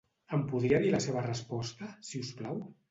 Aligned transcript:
Em 0.37 0.45
podria 0.53 0.79
dir 0.85 0.95
la 0.95 1.03
seva 1.07 1.23
resposta, 1.29 1.93
si 2.11 2.27
us 2.27 2.37
plau? 2.43 2.63